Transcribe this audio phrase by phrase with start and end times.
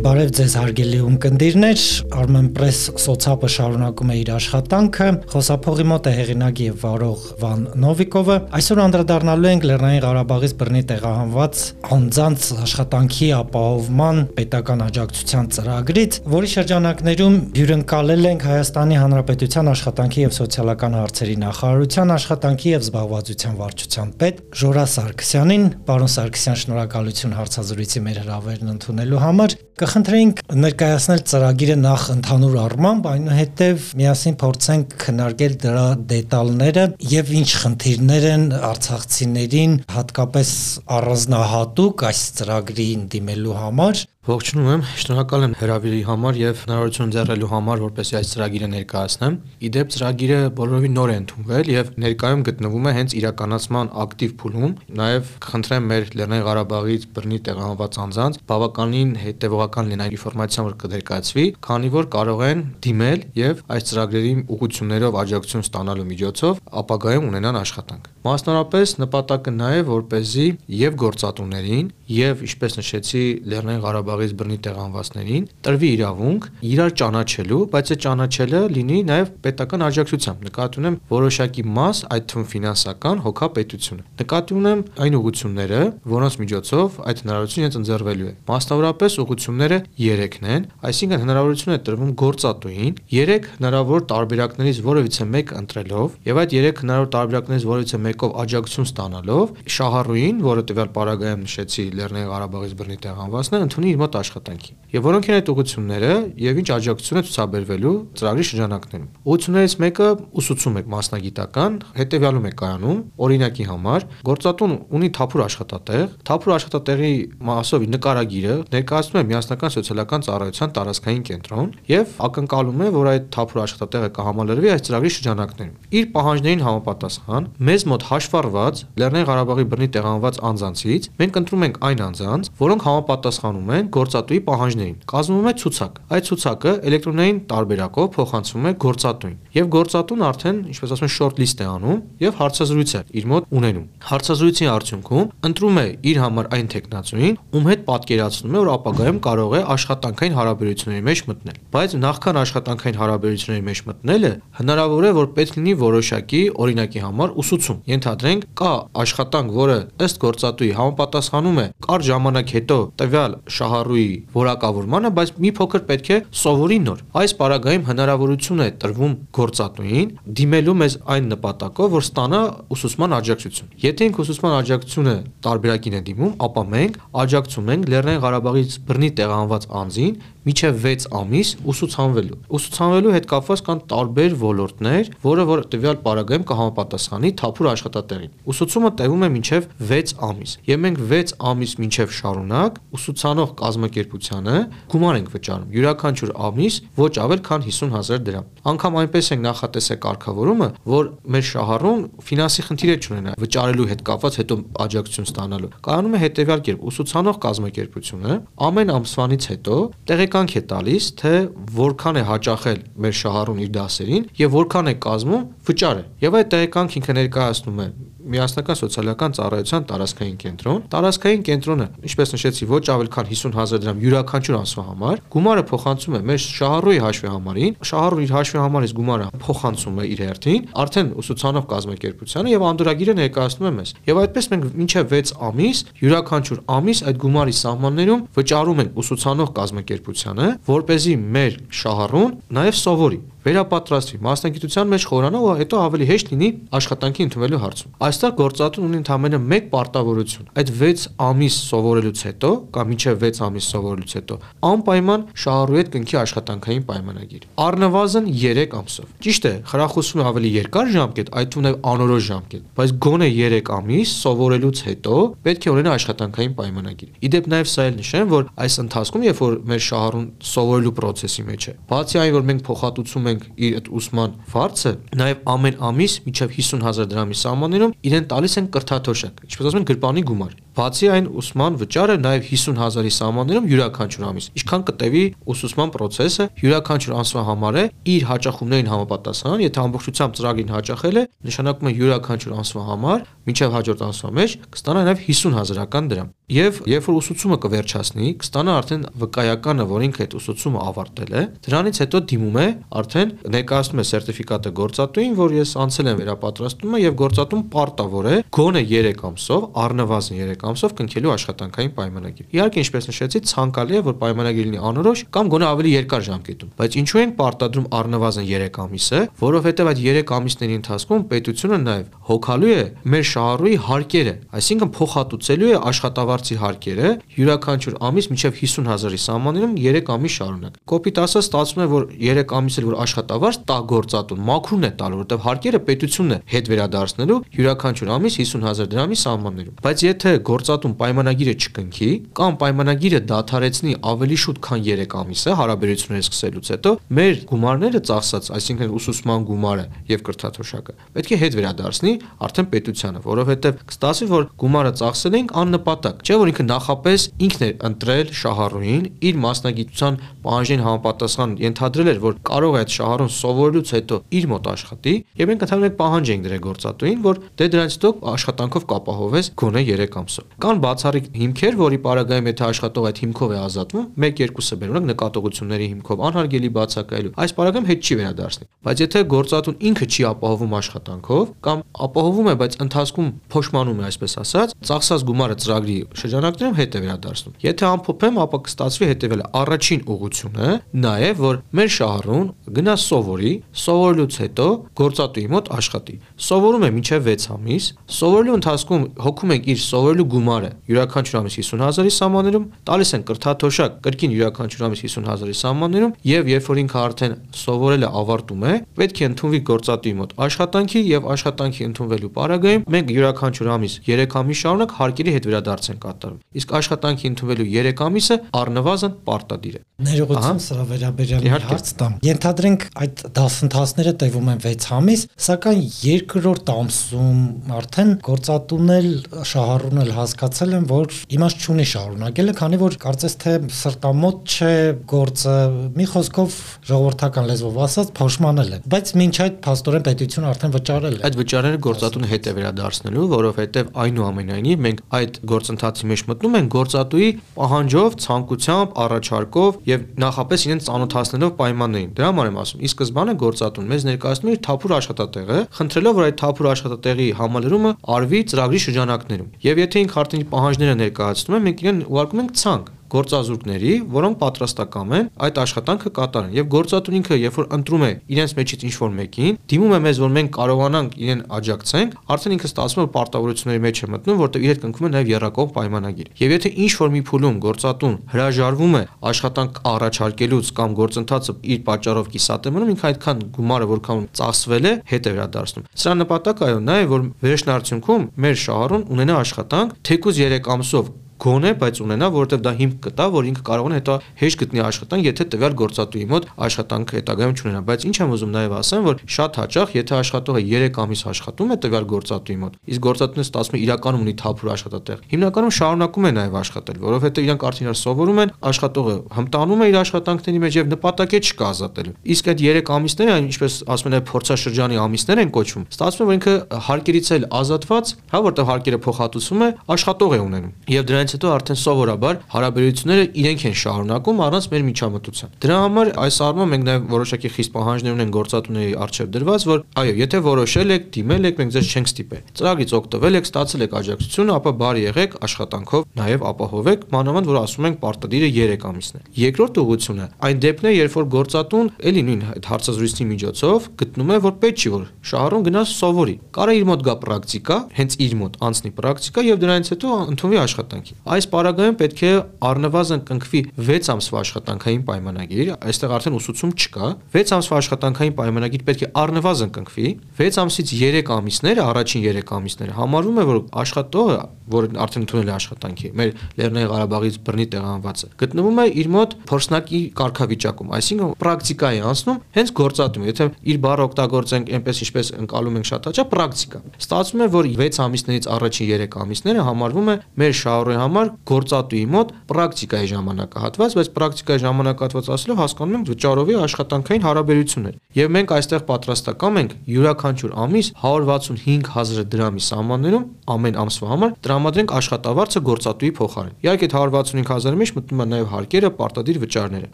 [0.00, 1.80] Բարև ձեզ հարգելի ունկնդիրներ,
[2.16, 8.80] Armenpress սոցապը շարունակում է իր աշխատանքը։ Խոսափողի մոտ է հեղինակ եւ վարող Վան Նովիկովը։ Այսօր
[8.86, 11.60] անդրադառնալու ենք Լեռնային Ղարաբաղից բռնի տեղահանված
[11.96, 20.98] անձանց աշխատանքի ապահովման պետական աջակցության ծրագրից, որի շրջանակներում հյուրընկալել ենք Հայաստանի Հանրապետության աշխատանքի եւ սոցիալական
[21.00, 28.74] հարցերի նախարարության աշխատանքի եւ զբաղվածության վարչության պետ Ժորա Սարգսյանին։ Պարոն Սարգսյան, շնորհակալություն հարցազրույցի մեր հրավերն
[28.76, 29.58] ընդունելու համար։
[29.90, 35.82] Կխնդրեինք ներկայացնել ծրագիրը նախ ընդհանուր առմամբ, այնուհետև միասին փորձենք քննարկել դրա
[36.12, 40.52] դետալները եւ ինչ խնդիրներ են արցախցիներին հատկապես
[41.00, 47.80] առանձնահատուկ այս ծրագրին դիմելու համար Ողջունում եմ, շնորհակալ եմ հրավիրի համար եւ հնարավորություն ընձեռելու համար,
[47.86, 53.14] որպեսզի այս ծրագիրը ներկայացնեմ։ Իդեպ ծրագիրը բոլորովին նոր է ընդունվել եւ ներկայում գտնվում է հենց
[53.16, 60.14] իրականացման ակտիվ փուլում։ Նաեւ կխնդրեմ մեր Լեռնային Ղարաբաղից բռնի տեղահանված անձանց բավականին հետեւողական լինեն այն
[60.20, 66.60] ինֆորմացիան, որ կներկայացվի, քանի որ կարող են դիմել եւ այս ծրագրերի ուղղություններով աջակցություն ստանալու միջոցով
[66.84, 73.22] ապագայում ունենան աշխատանք։ Մասնավորապես նպատակը նա է, որ เป զի եւ գործատուներին եւ ինչպես նշեցի
[73.48, 80.42] Լեռնային Ղարաբաղից բռնի տեղանվածներին տրվի իրավունք իրար ճանաչելու, բայց այդ ճանաչելը լինի նաեւ պետական աջակցությամբ։
[80.50, 87.22] Նկատի ունեմ որոշակի մաս, այդ թվում ֆինանսական, հոգապետությունը։ Նկատի ունեմ այն ուղղությունները, որոնց միջոցով այդ
[87.24, 94.80] հնարավորությունը ընձեռվելու է։ Մասնավորապես ուղղությունները 3-ն են, այսինքն հնարավորություն է տրվում գործատուին 3 հնարավոր տարբերակներից
[94.90, 100.90] որևիցե մեկ ընտրելով եւ այդ 3 հնարավոր տարբերակներից որևիցե մեկով աջակցություն ստանալով շահառուին, որը տվյալ
[100.96, 105.50] պարագայում նշեցի Լեռնային Ղարաբաղից բռնի տեղանվածն է, ընդունի իր մոտ աշխատանքի։ Եվ որոնք են այդ
[105.50, 110.08] ուղղությունները եւ ինչ աջակցություն է ցուցաբերվելու ծրագրի շրջանակներում։ Ուղղություններից մեկը
[110.40, 117.12] ուսուցում է մասնագիտական, հետեւյալում է կայանում, օրինակի համար գործատուն ունի թափուր աշխատատեղ, թափուր աշխատատեղի
[117.50, 123.62] մասով նկարագիրը ներկայացնում է միասնական սոցիալական ծառայության տարածքային կենտրոն եւ ակնկալում է, որ այդ թափուր
[123.64, 130.40] աշխատատեղը կհամալրվի այս ծրագրի շրջանակներում։ Իր պահանջներին համապատասխան մեզ մոտ հաշվառված Լեռնային Ղարաբաղի բռնի տեղանված
[130.50, 136.28] անձանցից մենք ընտրում ենք այն անձանց, որոնք համապատասխանում են գործատուի պահանջներին։ Կազմվում է ցուցակ։ Այդ
[136.30, 141.66] ցուցակը էլեկտրոնային տարբերակով փոխանցվում է գործատուին։ Եվ գործատուն արդեն, ինչպես ասում են, short list է
[141.70, 147.38] անում եւ հարցազրույց է իր մոտ ունենում։ Հարցազրույցի արդյունքում ընտրում է իր համար այն տեխնացուին,
[147.60, 153.00] ում հետ պատկերացնում է, որ ապագայում կարող է աշխատանքային հարաբերությունների մեջ մտնել։ Բայց նախքան աշխատանքային
[153.00, 158.72] հարաբերությունների մեջ մտնելը հնարավոր է, որ պետք լինի որոշակի օրինակի համար ուսուցում։ Ենթադրենք, կա
[159.04, 163.36] աշխատանք, որը ըստ գործատուի համապատասխանում է կարճ ժամանակ հետո տվյալ
[163.80, 170.12] շահառուի որակավորմանը, բայց մի փոքր պետք է սովորի նոր։ Այս պարագայում հնարավորություն է տրվում գործատուին
[170.40, 172.40] դիմելու մեզ այն նպատակով, որ ստանա
[172.76, 175.14] ուսուցման աջակցություն։ Եթե ինք ուսուցման աջակցությունը
[175.46, 181.48] տարբերակին է դիմում, ապա մենք աջակցում ենք Լեռնային Ղարաբաղից բռնի տեղահանված անձին միջև 6 ամիս
[181.68, 188.90] ուսուցանվելու։ Ուսուցանվելու հետ կապված կան տարբեր ոլորտներ, որը որ տվյալ պարագայում կհամապատասխանի թափուր աշխատատեղին։ Ուսուցումը
[189.00, 194.56] տևում է մինչև 6 ամիս։ Եվ մենք 6 ամիս մինչև շարունակ ուսուցանող կազմակերպությանը
[194.90, 200.68] գումար ենք վճարում։ Յուրաքանչյուր ամիս ոչ ավել քան 50000 դրամ։ Անկամ այնպես ենք նախատեսել կարգավորումը,
[200.90, 206.64] որ մեր շահառուն ֆինանսի խնդիր չունենա վճարելու հետ կապված հետո աջակցություն ստանալու։ Կանոնում է հետեւյալ
[206.66, 208.38] կերպ ուսուցանող կազմակերպությունը
[208.70, 209.76] ամեն ամսվանից հետո
[210.10, 211.34] տեղեկանք է տալիս, թե
[211.80, 216.96] որքան է հաճախել մեր շահառուն իր դասերին եւ որքան է կազմում վճարը։ Եվ այդ տեղեկանք
[217.00, 217.88] ինքը ներկայացնում է
[218.30, 224.58] միասնական սոցիալական ծառայության տարածքային կենտրոն։ Տարածքային կենտրոնը, ինչպես նշեցի, ոչ ավել քան 50000 դրամ յուրաքանչյուր
[224.60, 230.00] անձու համար, գումարը փոխանցում է մեր շահառուի հաշվի համարին, շահառուն իր հաշվի համարից գումարը փոխանցում
[230.00, 235.14] է իր հերթին, արդեն ուսուցանող կազմակերպությանը եւ անդորագիրը ներկայացնում է մեզ։ Եվ այդպես մենք մինչև
[235.20, 241.58] 6 ամիս, յուրաքանչյուր ամիս այդ գումարի սահմաններում վճարում ենք ուսուցանող կազմակերպությանը, որ เป զի մեր
[241.80, 247.94] շահառուն նաեւ սովորի վերապատրաստվի, մասնագիտության մեջ խորանա ու հետո ավելի հեշտ լինի աշխատանքի ընդունելու հարցում։
[248.10, 253.68] Այստեղ գործատուն ունի ընդամենը 1 պարտավորություն։ Այդ 6 ամիս սովորելուց հետո կամ մինչև 6 ամիս
[253.70, 254.38] սովորելուց հետո
[254.70, 260.92] անպայման շահառու հետ կնքի աշխատանքային պայմանագիր։ Առնվազն 3 ամսով։ Ճիշտ է, խրախուսվում է ավելի երկար
[261.00, 265.16] ժամկետ, այդ թվում նաև անորոշ ժամկետ, բայց գոնե 3 ամիս սովորելուց հետո
[265.46, 269.56] պետք է ունենա աշխատանքային պայմանագիր։ Իդեպ նաև սա էլ նշեմ, որ այս ընթացքում, երբ որ
[269.70, 274.34] մեր շահառուն սովորելու process-ի մեջ է, բացի այն, որ մենք փոխհատուցում ենք իր այդ ուսման
[274.52, 279.88] վարձը, նաև ամեն ամիս միջև 50000 դրամի սահմաններում իրեն տալիս են կրթաթոշակ, ինչպես ասում են
[279.90, 286.46] գրպանի գումար։ Բացի այն ուսման վճարը նաև 50000-ի սահմաններում յուրաքանչյուր ամիս։ Ինչքան կտևի ուսուցման process-ը
[286.62, 287.84] յուրաքանչյուր ամսվա համար է
[288.14, 294.04] իր հաճախումներին համապատասխան, եթե ամբողջությամբ ծրագրին հաճախել է, նշանակում է յուրաքանչյուր ամսվա համար մինչև հաջորդ
[294.10, 300.04] ամսվա մեջ կստանա նաև 50000-ական դրամ։ Եվ երբ որ ուսուցումը կվերջացնի, կստանա արդեն վկայականը, որ
[300.06, 302.66] ինքը այդ ուսուցումը ավարտել է, դրանից հետո դիմում է
[303.00, 308.82] արդեն ներկայացնում է սերտիֆիկատը գործատուին, որ ես անցել եմ վերապատրաստումը եւ գործատուն պարտավոր է գոնե
[308.90, 314.70] 3 ամսով, առնվազն 3 ամսով կնքելու աշխատանքային պայմանագիր։ Իհարկե, ինչպես նշեցի, ցանկալի է, որ պայմանագիրը
[314.70, 319.90] լինի անորոշ կամ գոնե ավելի երկար ժամկետում, բայց ինչու են պարտադրում առնվազն 3 ամիսը, որովհետեւ
[319.90, 326.56] այդ 3 ամիսների ընթացքում պետությունը նաեւ հոգալու է մեր շահառուի հարկերը, այսինքն փոխհատուցելու է աշխատավարձի
[326.60, 332.54] հարկերը յուրաքանչյուր ամիս մինչև 50000-ի սահմաններում 3 ամիս շարունակ։ Կոպիտ ասած ստացվում է, որ 3
[332.60, 337.38] ամիս էլ որ աշխատավարձ տա գործատուն մաքրուն է տալու, որովհետև հարկերը պետությունն է հետ վերադարձնելու
[337.56, 342.10] յուրաքանչյուր ամիս 50000 դրամի սահմաններում։ Բայց եթե գործատուն պայմանագիրը չկնքի
[342.40, 348.94] կամ պայմանագիրը դադարեցնի ավելի շուտ քան 3 ամիսը հարաբերությունները սկսելուց հետո, մեր գումարները ծախսած, այսինքն
[349.00, 352.12] ուսուցման գումարը եւ կրթաթոշակը պետք է հետ վերադարձնի
[352.46, 357.74] արդեն պետությանը, որովհետեւ կստացվի, որ գումարը ծախսել ենք աննպատակ, չէ՞ որ ինքը նախապես ինքն էր
[357.90, 364.20] ընտրել շահառուին իր մասնագիտության պահանջին համապատասխան ենթադրել էր, որ կարող է այդ շահառուն սովորելուց հետո
[364.40, 368.88] իր մոտ աշխատի, եւ մենք ընդհանրապես պահանջ ենք դրել գործատուին, որ դե դրանից հետո աշխատանքով
[368.94, 374.06] կապահովես գոնե 3 ամսով։ Կան բացառիկ հիմքեր, որի պարագայում եթե աշխատող այդ հիմքով է ազատվում,
[374.20, 380.06] 1-2-ը բերում նկատողությունների հիմքով անհարգելի բացակայելու, այս պարագայում հետ չի վերադարձնի։ Բայց եթե գործատուն ինքը
[380.10, 385.96] չի ապահովում աշխատանքով կամ ապահովում է, բայց ընթացքում փոշմանում է, այսպես ասած, ծախսած գումարը ծրագրի
[386.20, 390.68] շրջանակներում հետ է վերադարձնում։ Եթե ամփոփեմ, ապա կստացվի հետևել առաջին ուղությունը,
[391.00, 392.46] նաև որ մեր շահառուն
[392.80, 394.66] գնա սովորի, սովորելուց հետո
[395.00, 396.16] գործատուի մոտ աշխատի։
[396.50, 397.88] Սովորում է մինչև 6 ամիս,
[398.20, 404.34] սովորելու ընթացքում հոգում ենք իր սովորելու գումարը յուրաքանչյուր ամիս 50000-ի սահմաններում, տալիս են կրթաթոշակ կրկին
[404.36, 409.60] յուրաքանչյուր ամիս 50000-ի սահմաններում եւ երբ որ ինքը արդեն սովորելը ավարտում է, պետք է ընդունվի
[409.70, 415.48] գործատուի մոտ աշխատանքի եւ աշխատանքի ընդունվելու պարագայում մենք յուրաքանչյուր ամիս 3 ամիս շարունակ հարկերի հետ
[415.50, 421.90] վերադարձ են կատարում։ Իսկ աշխատանքի ընդունվելու 3 ամիսը առնվազն պարտադիր է։ Ներողություն սրա վերաբերյալ հարց
[422.00, 427.42] տամ։ Ենթադրենք այդ դասընթացները տևում են 6 ամիս, սակայն երկրորդ ամսում
[427.80, 429.10] արդեն գործատունն էլ
[429.50, 434.72] շահառուն էլ հասկացել են, որ իմաստ չունի շարունակելը, քանի որ կարծես թե սրտամոտ չէ
[435.10, 435.56] գործը,
[435.96, 436.56] մի խոսքով
[436.90, 441.80] ժողովրդական լեզվով ասած փոշմանել է։ Բայց մինչ այդ փաստորեն պետությունը արդեն վճարել է։ Այդ վճարները
[441.86, 447.28] գործատունը հետ է վերադարձնելու, որովհետև այնուամենայնիվ մենք այդ գործընթացի մեջ մտնում ենք գործատուի
[447.60, 453.90] պահանջով, ցանկությամբ, առաջարկով եւ նախապես իրեն ծանոթացնելով պայմաններին։ Դրա համար եմ ասում։ Ի սկզբանե գործատուն
[453.90, 459.48] մեզ ներկայացնում է իր թափուր աշխատատեղը, խնդրելով որ այդ թափուր աշխատատեղի համալրումը արվի ծրագրի շրջանակներում։
[459.64, 465.14] Եվ եթե ինք արդեն պահանջները ներկայացնում է, մենք իրեն ուղարկում ենք ցանկ գործազուրկների, որոնք պատրաստական
[465.18, 469.58] են այդ աշխատանքը կատարեն։ Եվ գործատուն ինքը, երբ որ ընտրում է իրենց մեջից ինչ-որ մեկին,
[469.70, 474.10] դիմում է մեզ, որ մենք կարողանանք իրեն աջակցենք, արդեն ինքը ստացվում է պարտավորությունների մեջ է
[474.14, 478.16] մտնում, որտեղ իր հետ կնքում է նաև երրակող պայմանագիր։ Եվ եթե ինչ-որ մի փուլում գործատուն
[478.30, 484.22] հրաժարվում է աշխատանք առաջարկելուց կամ գործընթացը իր պատճառով կիսատ է մնում, ինքը այդքան գումարը որքան
[484.40, 489.40] ծախսվել է, հետ է վերադարձնում։ Սրա նպատակը այո, նա է, որ վերջնարդյունքում մեր շահառուն ունենա
[489.40, 493.98] աշխատանք թեկուզ 3 ամսով գոնե, բայց ունենա, որովհետև դա հիմք կտա, որ ինքը կարող է
[494.00, 498.52] հետո հեշտ գտնի աշխատանք, եթե տվյալ գործատուի մոտ աշխատանքը հետագայում չունենա, բայց ինչ եմ ուզում
[498.54, 503.04] նաև ասեմ, որ շատ հաճախ, եթե աշխատողը 3 ամիս աշխատում է տվյալ գործատուի մոտ, իսկ
[503.10, 507.88] գործատունը ստացվում է իրականում ունի թափուր աշխատատեղ, հիմնականում շարունակում է նաև աշխատել, որովհետև իրանք արդեն
[507.90, 512.50] իրար սովորում են, աշխատողը հմտանում է իր աշխատանքների մեջ եւ նպատակ է չկա ազատելու։ Իսկ
[512.50, 516.54] այդ 3 ամիսները, ինչպես ասում են, փորձաշրջանի ամիսներ են կոչվում, ստացվում է, ինքը
[516.90, 521.50] հարկերից էլ ազատված, հա, որտեղ հարկերը փոխհատուցում է, աշխատող է ունենում։ Եվ դրանից դրանից հետո
[521.54, 527.04] արդեն սովորաբար հարաբերությունները իրենք են շարունակում առանց մեր միջամտության։ Դրա համար այս առումով մենք նաև
[527.10, 531.74] որոշակի խիստ պահանջներ ունենք գործատուների արժև դրված, որ այո, եթե որոշել եք, դիմել եք, մենք
[531.76, 537.06] ձեզ չենք ստիպել։ Ծրագրից օգտվել եք, ստացել եք աջակցություն, ապա բարի եղեք աշխատանքով նաև ապահովեք,
[537.14, 541.26] մանավանդ որ ասում ենք պարտադիրը 3 ամիսն է։ Երկրորդ ուղղությունը այն դեպքն է, երբ որ
[541.30, 546.76] գործատուն էլի նույն հարցազրույցի միջոցով գտնում է, որ պետք չի որ շահառուն գնաս սովորի։ Կարա
[546.80, 551.46] իր մոտ գա պրակտիկա, հենց իր մոտ անցնի պրակտիկա եւ դրանից հետո ընդունվի աշխատանքի։ Այս
[551.52, 552.30] պարագայում պետք է
[552.64, 559.04] առնվազն կնքվի 6 ամսվա աշխատանքային պայմանագիր, այստեղ արդեն ուսուցում չկա։ 6 ամսվա աշխատանքային պայմանագիր պետք
[559.04, 560.06] է առնվազն կնքվի։
[560.40, 564.38] 6 ամսից 3 ամիսները, առաջին 3 ամիսները համարվում է, որ աշխատողը,
[564.70, 570.00] որը արդեն ընդունել է աշխատանքի, մեր Լեռնային Ղարաբաղից բռնի տեղանվածը, գտնվում է իր մոտ փորձնակի
[570.20, 575.90] կարգավիճակում, այսինքն պրակտիկա է անցնում հենց գործատում։ Եթե իր բառը օգտագործենք այնպես ինչպես ընկալում ենք
[575.90, 581.00] շատ հաճախ պրակտիկա։ Ստացվում է, որ 6 ամիսներից առաջին 3 ամիսները համարվում է մեր շահառուի
[581.10, 588.32] համար գործատուի մոտ պրակտիկայի ժամանակահատված, բայց պրակտիկայի ժամանակահատված ասելով հասկանում ենք վճարովի աշխատանքային հարաբերություններ։ Եվ
[588.36, 596.10] մենք այստեղ պատրաստական ենք յուրաքանչյուր ամիս 165000 դրամի սահմաններում ամեն ամսվա համար տրամադրենք աշխատավարձը գործատուի
[596.20, 599.88] փոխարեն։ Իհարկե 165000-ի մեջ մտնում է նաև հարկերը, պարտադիր վճարները,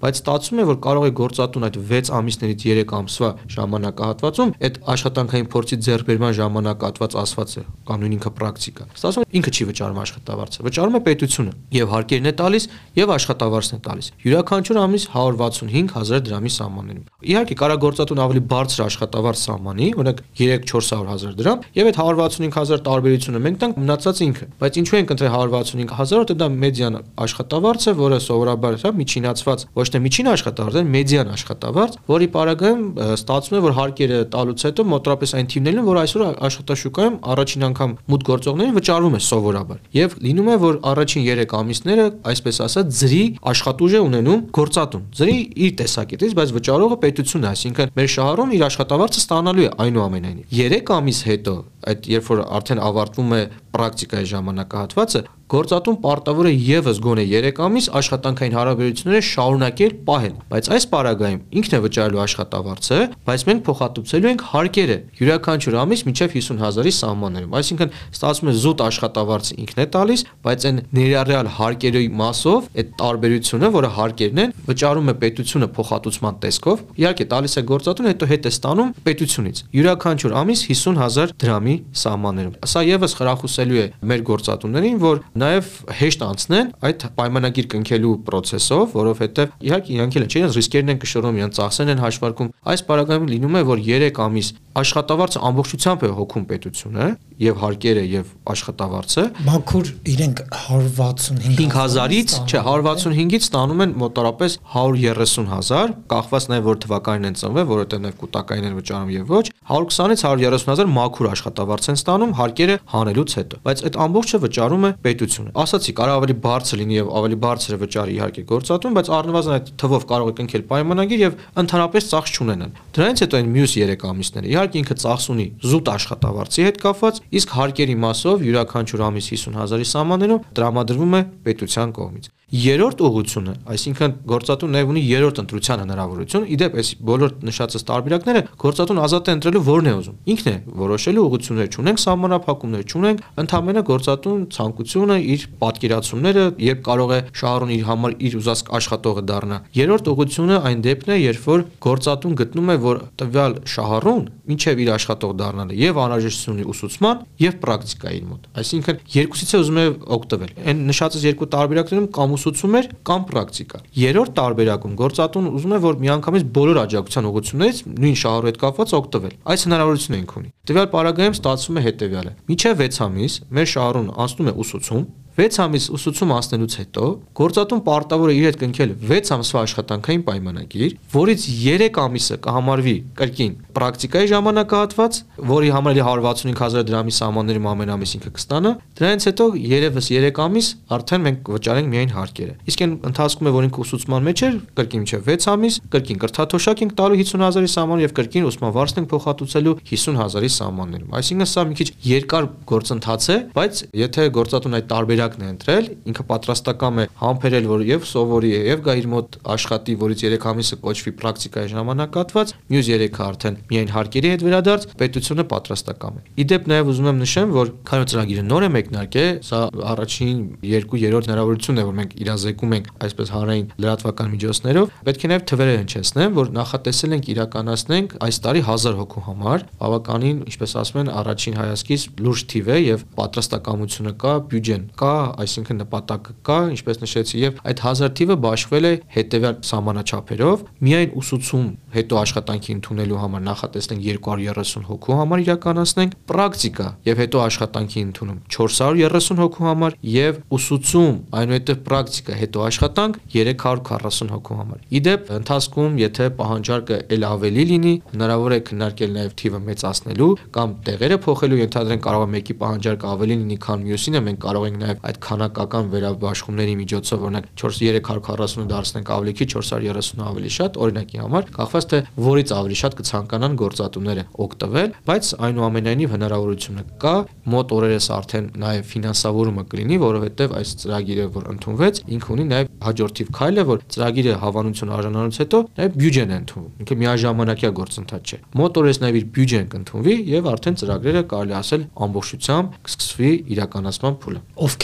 [0.00, 5.48] բայց ստացվում է, որ կարող է գործատուն այդ 6 ամիսներից 3 ամսվա ժամանակահատվածում այդ աշխատանքային
[5.54, 10.64] փորձի ձեռբերման ժամանակահատված ասված է կամ նույն ինքը պրակտիկա։ Ստացվում է ինքը չի վճարում աշխատավարձը,
[10.66, 12.64] վճարում կառավարում է պետությունը եւ հարկերն է տալիս
[12.98, 19.88] եւ աշխատավարձն է տալիս։ Յուրաքանչյուր ամիս 165.000 դրամի սահմաններում։ Իհարկե կարագործատուն ավելի բարձր աշխատավարձ սահմանի,
[20.00, 25.32] օրինակ 3-400000 դրամ եւ այդ 165.000 տարբերությունը մենք տանք մնացած ինքը։ Բայց ինչու ենք ընտրել
[25.40, 30.90] 165.000, որտեղ դա մեդիան աշխատավարձ է, որը սովորաբար հա միջինացված ոչ թե միջին աշխատավարձ, այլ
[30.90, 32.82] մեդիան աշխատավարձ, որի պարագայում
[33.20, 37.94] ստացվում է, որ հարկերը տալուց հետո մոտավորապես այն թիվներն են, որ այսօր աշխատաշուկայում առաջին անգամ
[38.10, 43.22] մուտք գործողներին վճարվում է սովորաբար։ Եվ լինում է, որ առաջին 3 ամիսները, այսպես ասած, ձրի
[43.50, 48.64] աշխատուժ է ունենում գործատուն։ Ձրի իր տեսակետից, բայց վճարողը պետությունն է, այսինքն մեր շահառուն իր
[48.70, 51.54] աշխատավարձը ստանալու է այնուամենայնիվ։ 3 ամիս հետո,
[51.90, 55.20] այդ երբ որ արդեն ավարտվում է պրակտիկայի ժամանակահատվածը,
[55.50, 61.74] գործատուն պարտավոր է եւս գոնե 3 ամիս աշխատանքային հարաբերությունները շարունակել պահել, բայց այս պարագայում ինքն
[61.74, 68.50] է վճարելու աշխատավարձը, բայց մենք փոխհատուցելու ենք հարկերը յուրաքանչյուր ամիս մինչև 50000-ի սահմաններում։ Այսինքն ստացվում
[68.50, 74.40] է զուտ աշխատավարձը ինքն է տալիս, բայց այն ներառյալ հարկերի մասով այդ տարբերությունը, որը հարկերն
[74.44, 79.62] են, վճարում է պետությունը փոխհատուցման տեսքով, իհարկե տալիս է գործատուն, հետո հետ է ստանում պետությունից։
[79.80, 86.24] Յուրաքանչյուր ամիս 50000 դրամի կողմի սահմաններում։ Սա եւս խրախուսելու է մեր գործատուներին, որ նաեւ հեշտ
[86.26, 91.92] անցնեն այդ պայմանագիր կնքելու process-ով, որովհետեւ իհարկե իրանք էլ չեն ռիսկերն են կշռում, իրենց ծախսեն
[91.94, 94.48] են հաշվարկում։ Այս պարագայում լինում է, որ 3 ամիս
[94.80, 97.06] աշխատավարձը ամբողջությամբ է հոգում պետությունը
[97.40, 106.68] եւ հարկերը եւ աշխատավարձը։ Բաքուր իրենք 165000-ից, չէ, 165-ից ստանում են մոտավորապես 130000, կախված նաեւ
[106.70, 111.59] որ թվականին են ծնվել, որովհետեւ նաեւ կուտակային են վճարում եւ ոչ, 120-ից 130000 մաքուր աշխատավարձ
[111.90, 116.80] են ստանում հարկերը հանելուց հետո բայց այդ ամբողջը վճարում է պետությունը ասացի կարող ավելի բարձր
[116.80, 120.64] լինի եւ ավելի բարձր է վճարի իհարկե գործատուն բայց առնվազն այդ թվով կարող է կնքել
[120.70, 125.46] պայմանագիր եւ ընդհանրապես ծախս չունենան դրանից հետո այն մյուս 3 ամիսները իհարկե ինքը ծախս ունի
[125.70, 132.30] զուտ աշխատավարձի հետ կապված իսկ հարկերի մասով յուրաքանչյուր ամիս 50000-ի սահմաններում տրամադրվում է պետության կողմից
[132.50, 139.00] Երորդ ուղությունը, այսինքն գործատուն նաև ունի երրորդ ընտրության հնարավորություն։ Իդեպ այս բոլոր նշածած տարբերակները գործատուն
[139.06, 144.42] ազատ է ընտրելու որն է ուզում։ Ինքն է որոշելու ուղություններ չունենք, սահմանափակումներ չունենք, ընդհանրապես գործատուն
[144.50, 150.58] ցանկությունը իր պատկերացումները, երբ կարող է շահառուն իր համար իր ուզած աշխատողը դառնա։ Երրորդ ուղությունը
[150.66, 155.78] այն դեպքն է, երբ որ գործատուն գտնում է, որ տվյալ շահառուն ինչև իր աշխատող դառնալը
[155.78, 159.84] եւ անհրաժեշտություն ունի ուսուցման եւ պրակտիկայի մոտ։ Այսինքն երկուսից է ուզում է
[160.16, 165.80] օգտվել։ Այն նշածած երկու տարբերակներում կամ ուսուցում էր կամ պրակտիկա։ Երրորդ տարբերակում գործատուն ուզում է
[165.84, 170.88] որ միանգամից բոլոր աջակցության ուղղություններից նույն շահառու հետ կապված օգտվել։ Այս հնարավորությունը ենք ունի։ Տվյալ
[170.94, 175.04] պարագայում ստացվում է հետեւյալը։ Միջև 6 ամիս մեր շահառուն անցնում է ուսուցում,
[175.38, 177.04] 6 ամիս ուսուցում անցնելուց հետո
[177.38, 183.54] գործատուն պարտավոր է իր հետ կնքել 6 ամսվա աշխատանքային պայմանագիր, որից 3 ամիսը կհամարվի կրկին
[183.70, 185.18] պրակտիկայի ժամանակահատված,
[185.50, 191.24] որի համար 165000 դրամի սահմաններում ամեն ամիս ինքը կստանա, դրանից հետո երևս 3 ամիս արդեն
[191.26, 195.30] մենք վճարենք միայն հարկերը։ Իսկ այն ընթացքում է, որ ինքը ուսուցման մեջ էր, կրկին մինչև
[195.30, 200.50] 6 ամիս, կրկին կրթաթոշակ ենք տալու 50000-ի սահման եւ կրկին ուսման վարձն ենք փոխհատուցելու 50000-ի
[200.56, 204.88] սահմաններում։ Այսինքն սա մի քիչ երկար գործընթաց է, բայց եթե գործատուն այդ
[205.20, 209.36] տարբերակն է ընտրել, ինքը պատրաստական է համբերել, որ եւ սովորի է եւ գա իր մոտ
[209.54, 215.44] աշխատի, որից 3 ամիսը կոչվի պրակտիկայի ժամանակահատված, մյուս 3-ը արդեն միայն հարկերի հետ վերադարձ, պետությունը
[215.50, 219.60] պատրաստական է։ Իդեպ նաև ուզում եմ նշեմ, որ քանի ծրագիրը նոր է մեկնարկել, սա
[219.90, 225.44] առաջին 2-3-րդ հնարավորությունն է, որ մենք իրազեկում ենք այսպես հանրային լրատվական միջոցներով, պետք է նաև
[225.50, 231.12] թվերը հնչեցնեմ, որ նախատեսել ենք իրականացնենք այս տարի 1000 հոգու համար, բավականին, ինչպես ասում են,
[231.20, 237.00] առաջին հայացքից լուրջ թիվ է եւ պատրաստակամությունը կա, բյուջեն կա, կա, այսինքն նպատակը կա, ինչպես
[237.02, 243.42] նշեցի, եւ այդ 1000 թիվը բաշխվել է հետեւյալ սահմանաչափերով։ Միայն ուսուցում հետո աշխատանքի ընդունելու համար
[243.46, 251.16] նախատեսնենք 230 հոգու համար իրականացնենք, պրակտիկա եւ հետո աշխատանքի ընդունում 430 հոգու համար եւ ուսուցում,
[251.40, 258.54] այնուհետեւ պրակտիկա հետո աշխատանք 340 հոգու համար։ Իդեպ ընթացքում, եթե պահանջարկը ել ավելի լինի, հնարավոր
[258.54, 263.58] է քննարկել նաեւ թիվը մեծացնելու կամ տեղերը փոխելու, ենթադրենք կարող է մեկի պահանջարկը ավելի լինի,
[263.64, 269.48] քան մյուսինը, մենք կարող ենք նաեւ այդ քանակական վերաբաշխումների միջոցով օրինակ 4340-ը դարձնենք ավելի քիչ,
[269.54, 276.14] 430-ը ավելի շատ, օրինակի համար, կախված թե որից ավելի շատ կցանկանան գործատուները օգտվել, բայց այնուամենայնիվ
[276.14, 277.14] հնարավորությունը կա,
[277.50, 283.30] մոտ օրերս արդեն նաեւ ֆինանսավորումը կլինի, որովհետեւ այս ծրագիրը որ ընդունվեց, ինքը ունի նաեւ հաջորդիվ
[283.40, 288.80] քայլը, որ ծրագիրը հավանություն արժանանալուց հետո նաեւ բյուջեն է ընդունվում։ Ինքը միաժամանակյա գործընթաց չէ։ Մոտ
[288.80, 294.40] օրերս նաեւ իր բյուջեն կընդունվի եւ արդեն ծրագրերը կարելի ասել ամբողջությամբ կսկսվի իրականացման փուլը։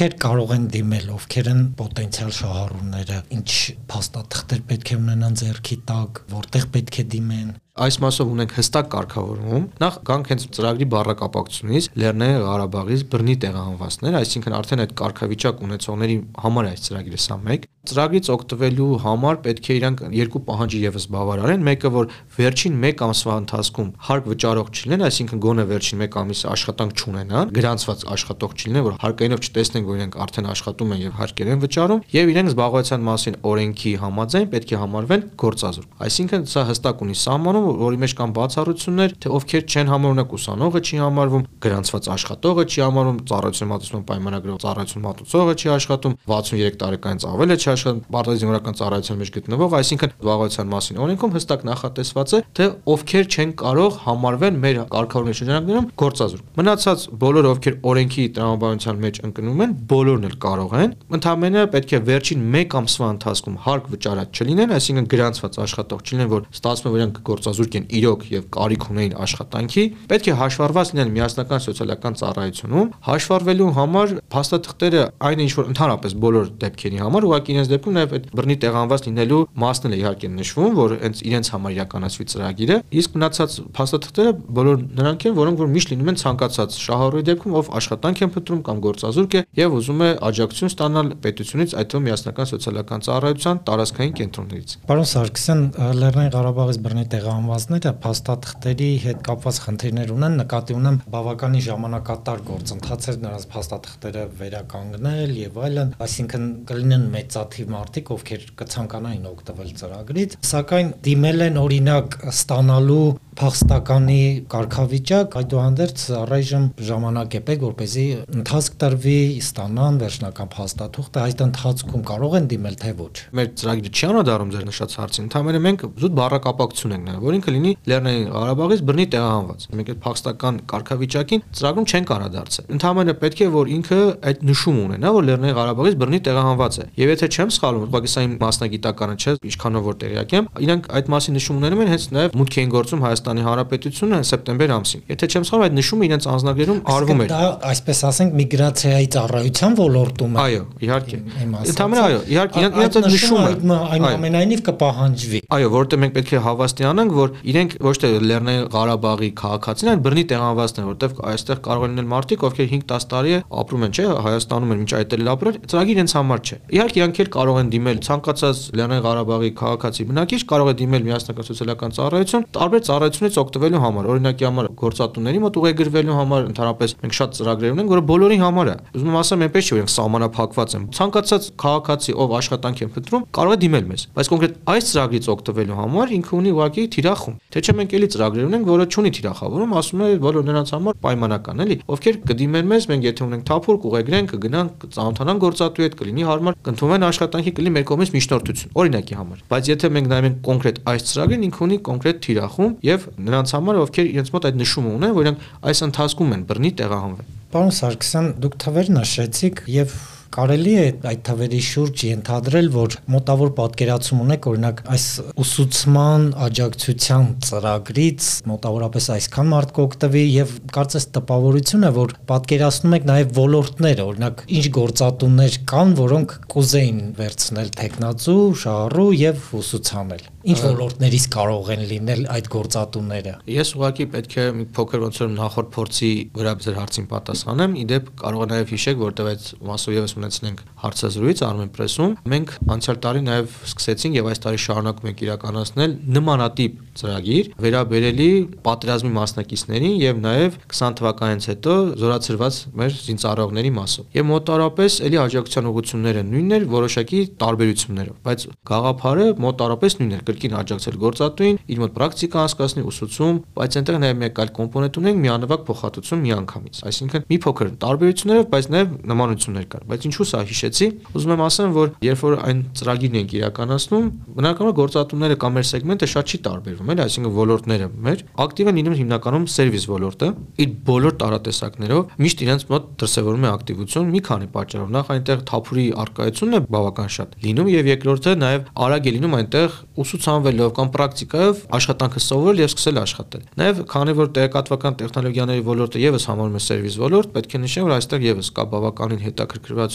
[0.07, 3.51] Ովքեր կարող են դիմել, ովքեր են պոտենցիալ շահառուները, ինչ
[3.91, 9.65] փաստաթղթեր պետք է ունենան ձեռքի տակ, որտեղ պետք է դիմեն այս մասով ունենք հստակ կարգավորում։
[9.83, 16.17] Նախ գանք հենց ծրագրի բառակապակցությունից Լեռնային Ղարաբաղից բռնի տեղահանվածներ, այսինքն արդեն այդ կարգավիճակ ունեցողների
[16.47, 21.67] համար այս ծրագիրը սա մեկ։ Ծրագրից օգտվելու համար պետք է իրանք երկու պահանջի եւս բավարարեն,
[21.67, 26.97] մեկը որ վերջին 1 ամսվա ընթացքում հարկ վճարող չլինեն, այսինքն գոնե վերջին 1 ամիսը աշխատանք
[26.97, 31.63] չունենան, գրանցված աշխատող չլինեն, որ հարկայինով չտեսնենք, որ իրենք արդեն աշխատում են եւ հարկեր են
[31.63, 37.17] վճարում, եւ իրենք զբաղվածության մասին օրենքի համաձայն պետք է համարվեն գործազուրկ։ Այսինքն սա հստակ ունի
[37.23, 42.81] սահմանում որի մեջ կան բացառություններ, թե ովքեր չեն համարունակ ուսանողը չի համարվում, գրանցված աշխատողը չի
[42.87, 48.79] համարվում, ծառայություն մատուցման պայմանագրով ծառայություն մատուցողը չի աշխատում, 63 տարեկանից ավել է չի աշխատում, պարտադիմորական
[48.81, 54.61] ծառայության մեջ գտնվող, այսինքն զբաղվածության մասին օրենքում հստակ նախատեսված է, թե ովքեր չեն կարող համարվել
[54.67, 60.77] մեր կարգավորների շրջանակներում գործազուրկ։ Մնացած բոլոր ովքեր օրենքի տրամաբանության մեջ ընկնում են, բոլորն էլ կարող
[60.77, 66.31] են, ընդհանրապես պետք է վերջին 1 ամսվա ընթացքում հարկ վճարած չլինեն, այսինքն գրանցված աշխատող չլինեն,
[66.33, 70.91] որ ստացվում է իրենք գործ գործազուրկ են իրոք եւ կարիք ունեին աշխատանքի, պետք է հաշվառված
[70.93, 77.55] լինեն միասնական սոցիալական ծառայությունում, հաշվառվելու համար փաստաթղթերը այն ինչ որ ընդհանրապես բոլոր դեպքերի համար ուղղակի
[77.57, 81.77] իրենց դեպքում նաեւ այդ բռնի տեղանված լինելու մասն էլ իհարկե նշվում, որ հենց իրենց համար
[81.77, 87.27] իրականացվի ծրագիրը, իսկ մնացած փաստաթղթերը բոլոր նրանք են, որոնք որ միշտ լինում են ցանկացած շահառուի
[87.27, 91.91] դեպքում, ով աշխատանք են փնտրում կամ գործազուրկ է եւ ուզում է աջակցություն ստանալ պետությունից, այդ
[91.93, 95.63] թվում միասնական սոցիալական ծառայության տարածքային կենտրոններից։ Պարոն Սարգսյան,
[95.97, 103.07] Լեռնային Ղարաբաղից բռնի տեղահանված անվազները փաստաթղթերի հետ կապված խնդիրներ ունեն, նկատի ունեմ բավականին ժամանակատար գործընթաց
[103.13, 110.91] էր նրանց փաստաթղթերը վերականգնել եւ այլն, այսինքն կլինեն մեծաթիվ մարդիկ, ովքեր կցանկանային օգտվել ծրագրից, սակայն
[111.07, 114.21] դիմել են օրինակ ստանալու փախստականի
[114.53, 118.05] կարգավիճակ, այդուհանդերձ առայժմ ժամանակ է պետք, որպեսզի
[118.41, 124.07] ընթացք տրվի, ստանան վերջնական փաստաթուղթը, այդ ընթացքում կարող են դիմել թե ոչ։ Մեր ծրագիրը չի
[124.07, 128.83] անդրադառնում ձեր նշած հարցին, ընդհանրապես մենք զուտ բառակապակցություն ենք նայում, որ ինքը լինի Լեռնային Ղարաբաղից
[128.87, 134.45] բռնի տեղահանված։ Մենք այդ փախստական կարգավիճակին ծրագրում չենք անդրադարձել։ Ընդհանրապես պետք է որ ինքը այդ
[134.47, 139.37] նշումը ունենա, որ Լեռնային Ղարաբաղից բռնի տեղահանված է։ Եւ եթե չեմ սխալվում, Պակիստանի մասնագիտականը չէ,
[139.47, 143.05] ինչքանով որ տեղյակ եմ, իրանք այդ մասին նշում ունենում են հենց նաեւ մուտք էին գործում
[143.07, 147.41] Հայաստան Հայաստանի Հանրապետությունը սեպտեմբեր ամսին։ Եթե չեմ սխալվում, այդ նշումը իրենց անձնագրերում արվում էր։ Դա
[147.67, 151.19] այսպես ասենք միգրացիայի ծառայության ոլորտում է։ Այո, իհարկե։
[151.67, 157.35] Ընդհանրապես այո, իհարկե իրենց այդ նշումը այնուամենայնիվ կպահանջվի։ Այո, որովհետեւ մենք պետք է հավաստիանանք, որ
[157.51, 162.09] իրենք ոչ թե Լեռնային Ղարաբաղի քաղաքացին են, բռնի տեղանվածն են, որովհետեւ այստեղ կարող են լինել
[162.15, 165.97] մարդիկ, ովքեր 5-10 տարի է ապրում են, չէ, Հայաստանում են, մինչ այդ էլ ապրել, ծրագիր
[165.97, 170.67] իրենց համար չէ։ Իհարկե իրանք էլ կարող են դիմել ցանկացած Լեռնային Ղարաբաղի քաղաքացի բնակիչ կարող
[170.67, 176.17] է դիմել միասնական սոցիալական ծառայություն, տարբեր ծառայություն ծառայությունից օգտվելու համար, օրինակի համար գործատուների մոտ ուղեգրվելու
[176.17, 179.73] համար, ընդհանրապես մենք շատ ծրագրեր ունենք, որը բոլորի համար է։ Ուզում եմ ասեմ, այնպես չի,
[179.77, 184.31] որ մենք սահմանափակված ենք։ Ցանկացած քաղաքացի, ով աշխատանք է փնտրում, կարող է դիմել մեզ, բայց
[184.37, 188.67] կոնկրետ այս ծրագրից օգտվելու համար ինքը ունի ուղղակի թիրախում։ Թե չէ մենք էլի ծրագրեր ունենք,
[188.67, 193.25] որը չունի թիրախավորում, ասում է բոլոր նրանց համար պայմանական էլի, ովքեր կդիմեն մեզ, մենք եթե
[193.27, 198.75] ունենք թափուր, կուղեգրենք, կգնան, կծանոթանան գործատուի հետ, կլինի հարմար, կընդունվեն աշխատանքի, կլինի մեր կողմից միջնորդություն,
[198.77, 203.06] օրինակի համար։ Բայց եթե մենք նայում ենք կոնկրետ այս ծրագրին, ինքը ունի կոնկրետ թիրախում եւ
[203.27, 207.33] նրանց համար, ովքեր իրենց մոտ այդ նշումը ունեն, որ իրենք այս ընթացքում են բռնի տեղահանվել։
[207.57, 209.97] Պարոն Սարգսյան, դուք թվեր նշեցիք եւ
[210.35, 215.07] Կարելի է այդ թվերի շուրջ ենթադրել, որ մոտավոր պատկերացում ունեք, օրինակ այս
[215.43, 223.35] ուսուցման աջակցության ծրագրից մոտավորապես այսքան մարդ կօգտվի եւ կարծես տպավորություն է, որ պատկերացնում եք նաեւ
[223.41, 231.71] ոլորտներ, օրինակ ինչ գործատուններ կան, որոնք կուզեին վերցնել տեխնացու, շահառու եւ ուսուցանել։ Ինչ ոլորտներից կարող
[231.75, 236.53] են լինել այդ գործատունները։ Ես ուղղակի պետք է մի փոքր ոնց որ նախորդ փորձի վրա
[236.63, 242.13] ձեր հարցին պատասխանեմ։ Իդեպ կարող է նաեւ հիշեք, որտեղ այդ մասով եւս ունեցնենք հարցազրույց Armenpress-ում,
[242.33, 248.31] մենք անցյալ տարի նաև սկսեցինք եւ այս տարի շարունակում ենք իրականացնել նմանատիպ ծրագիր վերաբերելի
[248.67, 255.69] պատերազմի մասնակիցներին եւ նաև 20 թվականից հետո զորացրված մեր զինծառայողների մասով։ Եվ մոտարապես ելի աջակցության
[255.71, 261.95] ուղղությունները նույնն էր, որոշակի տարբերություններով, բայց գաղափարը մոտարապես նույնն էր՝ կրկին աջակցել գործատուին, իր մոտ
[261.97, 267.39] պրակտիկա անցկացնի, ուսուցում, բայց այնտեղ նաև մեկ այլ կոմպոնենտ ունենք՝ միանվագ փոխհատուցում միանգամից։ Այսինքն մի
[267.47, 272.23] փոքր տարբերություններով, բայց նաև նմանություններ կար։ Բայց ինչու սա հիշեցի։ Ուզում եմ ասեմ, որ երբ
[272.27, 277.35] որ այն ծրագիրն ենք իրականացնում, բնականաբար գործատուները կամ մեր սեգմենտը շատ չի տարբերվում, էլի, այսինքն
[277.37, 280.29] ոլորտները մեր ակտիվ են լինում հիմնականում սերվիս ոլորտը,
[280.67, 285.87] իր բոլոր տարատեսակներով միշտ իրենց մոտ դրսևորում է ակտիվություն մի քանի պատճառով։ Նախ այնտեղ թափուրի
[286.07, 291.63] արկայությունն է բավական շատ լինում եւ երկրորդը նաեւ արագ է լինում այնտեղ ուսուցանվելով կամ պրակտիկայով
[291.77, 296.97] աշխատանքը սովորել եւ սկսել աշխատել։ Նաեւ քանի որ տեղեկատվական տեխնոլոգիաների ոլորտը եւս համարվում է սերվիս
[297.01, 299.23] ոլորտ, պետք է նշեմ, որ այստեղ եւս կա բավականին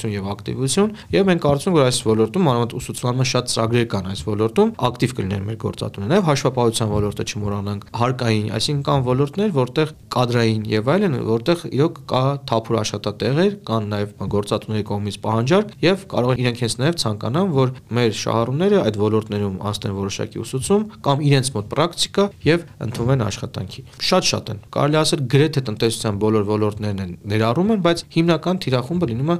[0.02, 4.22] հետաքրքրվածություն եւ ակտիվություն եւ մենք կարծում որ այս ոլորտում մանավանդ ուսուցման շատ ծրագրեր կան այս
[4.26, 10.64] ոլորտում, ակտիվ կլինեն մեր գործատուները։ Նաեւ հաշվապահության ոլորտը չմոռանանք, հարկային, այսինքն կան ոլորտներ, որտեղ կադրային
[10.72, 16.42] եւ այլն, որտեղ իրոք կա թափուր աշխատատեղեր, կան նաեւ գործատուների կողմից պահանջարկ եւ կարող են
[16.42, 21.70] իրենք հենց նաեւ ցանկանան, որ մեր շահառուները այդ ոլորտներում անցնեն որոշակի ուսուցում կամ իրենց մոտ
[21.72, 27.82] պրակտիկա եւ ընդունվեն աշխատանքի։ Շատ-շատ են։ Կարելի ասել գրեթե տնտեսության բոլոր ոլորտներն են ներառում են,
[27.86, 29.38] բայց հիմնական թիրախումբը լինում է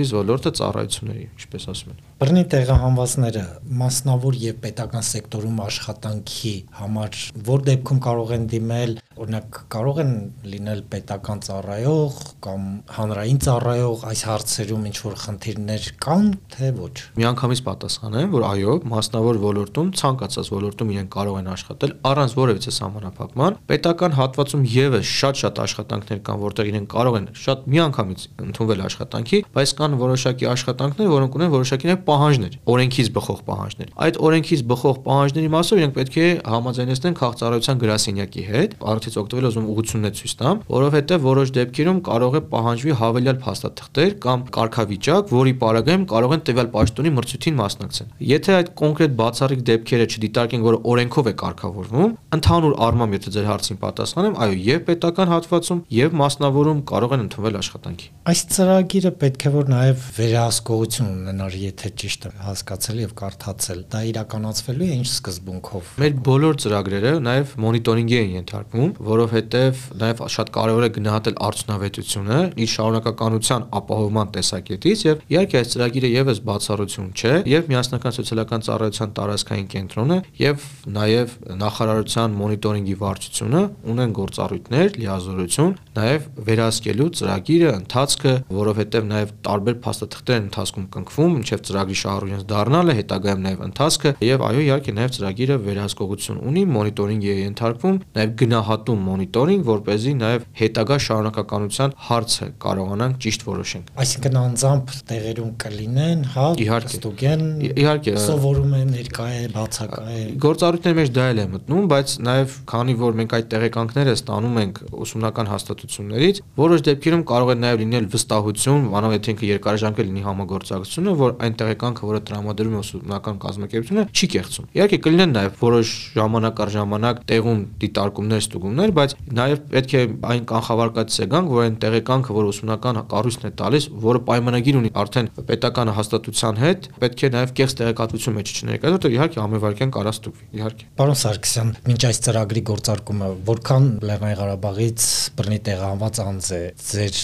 [0.00, 3.42] սերվիս ոլորտը ծառայությունների, ինչպես ասում են։ Բռնի տեղահանվածները
[3.80, 7.14] մասնավոր եւ պետական սեկտորում աշխատանքի համար
[7.46, 10.12] որ դեպքում կարող են դիմել, օրինակ կարող են
[10.52, 17.62] լինել պետական ծառայող կամ հանրային ծառայող այս հարցերում ինչ որ խնդիրներ կան, թե ոչ։ Միանգամից
[17.70, 24.16] պատասխանեմ, որ այո, մասնավոր ոլորտում, ցանկացած ոլորտում իրեն կարող են աշխատել առանց որևիցե սահմանափակման։ Պետական
[24.20, 29.98] հատվածում եւս շատ-շատ աշխատանքներ կան, որտեղ իրեն կարող են շատ միանգամից ընդունվել աշխատանքի, բայց կան
[30.00, 35.94] որոշակի աշխատանքներ, որոնք ունեն որոշակի պահանջներ, օրենքից բխող պահանջներ։ Այդ օրենքից բխող պահանջների մասով իրենք
[36.00, 42.00] պետք է համաձայնեցնեն քաղաքծառայության գրասենյակի հետ, առիթից օգտվել ուզում ուղղություններ ցույց տամ, որովհետև որոշ դեպքերում
[42.10, 48.08] կարող է պահանջվի հավելյալ փաստաթղթեր կամ կարգավիճակ, որի պարագայում կարող են տվյալ պաշտոնի մրցույթին մասնակցել։
[48.30, 53.80] Եթե այդ կոնկրետ բացառիկ դեպքերը չդիտարկեն, որ օրենքով է կարգավորվում, ընդհանուր առմամբ եթե ձեր հարցին
[53.84, 59.50] պատասխանեմ, այո, եւ պետական հատվածում եւ մասնավորում կարող են ընդունվել աշխատանքի։ Այս ծրագիրը պետք է
[59.50, 66.12] որ նաեւ վերահսկողություն ունենար, եթե ճիշտ հասկացել եւ կարդացել։ Դա իրականացվելու է ինչ սկզբունքով։ Մեր
[66.28, 73.66] բոլոր ծրագրերը նաեւ մոնիտորինգի են ենթարկվում, որովհետեւ նաեւ շատ կարեւոր է գնահատել արդյունավետությունը իր շարունակականության
[73.80, 80.20] ապահովման տեսակետից եւ իհարկե այս ծրագիրը եւս բացառություն չէ եւ միասնական սոցիալական ծառայության տարածքային կենտրոնը
[80.44, 80.68] եւ
[81.00, 87.72] նաեւ նախարարության մոնիտորինգի վարչությունը ունեն գործառույթներ, լիազորություն նաեւ վերահսկելու ծրագիրը,
[88.20, 94.44] ընթացքը, որովհետեւ նաեւ տարբեր փաստաթղթեր ընթացքում կնքվում, ինչեւ ծրագրի շահառուհինս դառնալը, հետագայում նաեւ ընթացքը եւ
[94.50, 100.14] այո, իհարկե նաեւ ծրագիրը վերահսկողություն ունի, մոնիտորինգի է ենթարկվում, նաեւ գնահատում մոնիտորինգ, որ เป զի
[100.20, 106.46] նաեւ հետագա շարունակականության հարցը կարողանանք ճիշտ որոշենք։ Այսինքն անձամբ տեղերում կլինեն, հա,
[106.90, 107.44] ստուգեն,
[107.80, 112.56] իհարկե սովորում են ներկա է, բացակա է։ Գործառույթների մեջ դա էլ է մտնում, բայց նաեւ
[112.70, 117.99] քանի որ մենք այդ տեղեկանքները ստանում ենք ուսումնական հաստատություններից, որոշ դեպքերում կարող է նաեւ լինել
[118.14, 124.04] վստահություն, անով եթե ինքը երկարաժամկետ լինի համագործակցությունը, որ այն տեղեկանքը, որը տրամադրում է ուսումնական կազմակերպությունը,
[124.10, 129.94] չի կեղծում։ Իհարկե կլինեն նաեւ որոշ ժամանակ առ ժամանակ տեղում դիտարկումներ, ստուգումներ, բայց նաեւ պետք
[130.00, 134.78] է այն կանխավարկածից է գանք, որ այն տեղեկանքը, որ ուսումնական կառույցն է տալիս, որը պայմանագիր
[134.80, 139.92] ունի արդեն պետական հաստատության հետ, պետք է նաեւ կեղծ տեղեկատվություն մեջ չներկայացվի, որտեղ իհարկե ամենվարկյան
[139.96, 145.06] կարա ստուգվի։ Իհարկե։ Պարոն Սարգսյան, մինչ այս ծրագրի գործարկումը որքան Լեռնային Ղարաբաղից
[145.40, 147.20] բռնի տեղահանված անձ է ձեր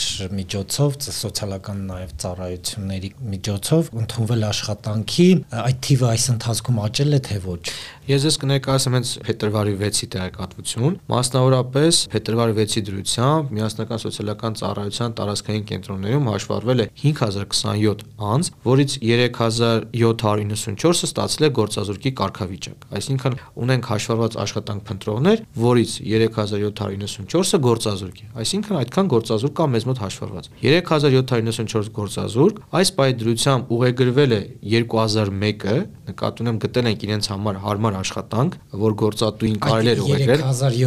[0.67, 5.27] միջոցով, սոցիալական նաեւ ծառայությունների միջոցով ընդունվել աշխատանքի,
[5.63, 7.63] այդ թիվը այս ընթացքում աճել է թե ոչ։
[8.07, 15.65] Ես ես կներկայացնեմ հենց փետրվարի 6-ի տեղեկատվություն, մասնավորապես փետրվարի 6-ի դրությամբ միասնական սոցիալական ծառայության տարածքային
[15.71, 24.87] կենտրոններում հաշվառվել է 5027 անձ, որից 3794-ը ստացել է գործազուրկի կարգավիճակ։ Այսինքն ունենք հաշվառված աշխատանք
[24.87, 32.93] փնտրողներ, որից 3794-ը գործազուրկ է։ Այսինքն այդքան գործազուրկ կա մեզ մոտ հաշվառված։ 3794 գործազուրկ այս
[32.97, 34.41] պայդրությամբ ուղեգրվել է
[34.77, 40.43] 2001-ը նկատի ունեմ գտել ենք իրենց համար հարմար աշխատանք, որ գործատուին կարելի է ուղեկրել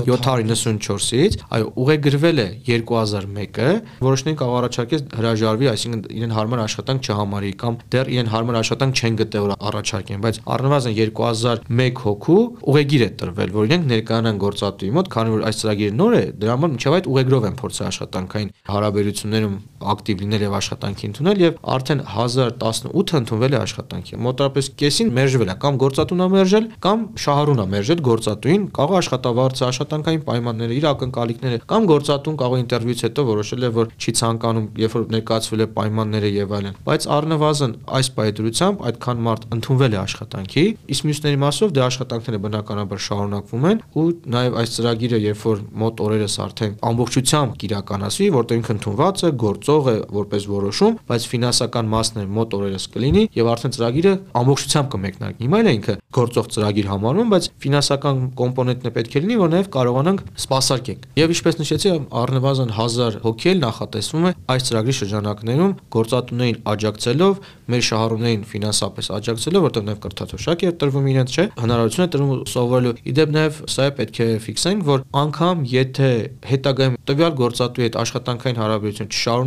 [0.10, 3.70] 794-ից, այո, ուղեգրվել է 2001-ը,
[4.06, 9.20] որոշներին կարող առաջարկել հրաժարվի, այսինքն իրեն հարմար աշխատանք չհամարի կամ դեռ իրեն հարմար աշխատանք չեն
[9.20, 15.12] գտել որ առաջարկեն, բայց առնվազն 2001 հոգու ուղեգիր է տրվել, որ իրենք ներկայանան գործատուի մոտ,
[15.14, 19.59] քանի որ այս ծրագիրը նոր է, դրա համար մինչև այդ ուղեգրով են փորձել աշխատանքային հարաբերություններում
[19.80, 25.56] ակտիվ լինել եւ աշխատանքի ընդունել եւ արդեն 1018-ը ընդունվել է աշխատանքի։ Մոտավորապես կեսին մերժվել է
[25.64, 32.40] կամ գործատունը մերժել կամ շահառունը մերժել գործատուին, կարող աշխատավարձը, աշխատանքային պայմանները, իր ակնկալիքները կամ գործատուն
[32.40, 36.78] կարող ինտերվյուից հետո որոշել է որ չի ցանկանում, երբ որ ներկայացվել է պայմանները եւ այլն։
[36.90, 43.04] Բայց առնվազն այս պայդրությամբ այդքան մարդ ընդունվել է աշխատանքի, իսկ մյուսների մասով դե աշխատանքները բնականաբար
[43.10, 48.74] շարունակվում են ու նաեւ այս ծրագիրը երբ որ մոտ օրերս արդեն ամբողջությամբ կիրականացվի, որտեղ ինքը
[48.80, 53.76] ընդունված է, գործող է որպես որոշում, բայց ֆինանսական մասն է մոտ օրերս կլինի եւ արդեն
[53.76, 59.16] ծրագիրը ամբողջությամբ կմեկնարկի։ Հիմա էլ է ինքը գործող ծրագիր համարվում, բայց ֆինանսական կոմպոնենտն է պետք
[59.20, 64.32] է լինի, որ նաեւ կարողանանք սպասարկենք։ Եվ ինչպես նշեցի, առնվազն 1000 հոգի էլ նախատեսվում է
[64.50, 71.36] այս ծրագրի շրջանակներում գործատուներին աջակցելով, մեր շահառուներին ֆինանսապես աջակցելով, որտեղ նաեւ կրթաթոշակ է տրվում իրենց,
[71.36, 76.10] չէ, հնարավորություն է տրվում սովորելու։ Իդեպ նաեւ սա է պետք է ֆիքսենք, որ անգամ եթե
[76.50, 79.39] հետագայում տվյալ գործատուի հետ աշխատանքային հարաբերություն չշարունակվի,